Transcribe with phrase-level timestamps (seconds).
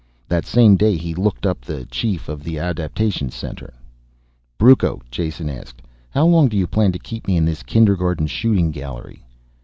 [0.27, 3.71] That same day he looked up the chief of the adaptation center.
[4.57, 8.71] "Brucco," Jason asked, "how long do you plan to keep me in this kindergarten shooting
[8.71, 9.23] gallery?"